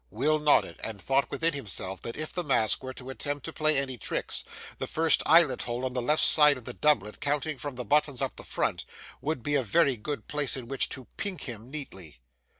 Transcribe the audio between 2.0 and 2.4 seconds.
that if